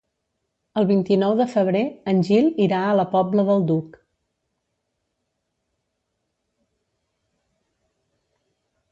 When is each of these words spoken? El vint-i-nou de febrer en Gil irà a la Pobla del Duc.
El 0.81 0.85
vint-i-nou 0.91 1.33
de 1.41 1.45
febrer 1.49 1.81
en 2.13 2.21
Gil 2.29 2.47
irà 2.67 2.79
a 2.85 2.95
la 2.99 3.05
Pobla 3.11 3.45
del 3.49 3.67
Duc. 3.71 3.99